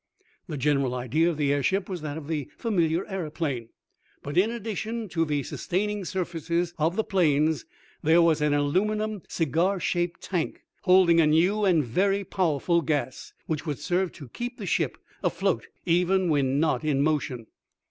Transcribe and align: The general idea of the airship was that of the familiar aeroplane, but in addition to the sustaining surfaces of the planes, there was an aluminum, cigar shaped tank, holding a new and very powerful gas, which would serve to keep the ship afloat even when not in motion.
The 0.47 0.57
general 0.57 0.95
idea 0.95 1.29
of 1.29 1.37
the 1.37 1.53
airship 1.53 1.87
was 1.87 2.01
that 2.01 2.17
of 2.17 2.27
the 2.27 2.47
familiar 2.57 3.05
aeroplane, 3.05 3.69
but 4.23 4.35
in 4.35 4.49
addition 4.49 5.07
to 5.09 5.25
the 5.25 5.43
sustaining 5.43 6.05
surfaces 6.05 6.73
of 6.79 6.95
the 6.95 7.03
planes, 7.03 7.65
there 8.01 8.19
was 8.19 8.41
an 8.41 8.51
aluminum, 8.51 9.21
cigar 9.27 9.79
shaped 9.79 10.19
tank, 10.23 10.63
holding 10.81 11.21
a 11.21 11.27
new 11.27 11.65
and 11.65 11.83
very 11.85 12.23
powerful 12.23 12.81
gas, 12.81 13.33
which 13.45 13.67
would 13.67 13.77
serve 13.77 14.11
to 14.13 14.27
keep 14.29 14.57
the 14.57 14.65
ship 14.65 14.97
afloat 15.23 15.67
even 15.85 16.29
when 16.29 16.59
not 16.59 16.83
in 16.83 17.03
motion. 17.03 17.45